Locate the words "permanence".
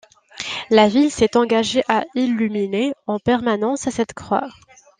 3.19-3.87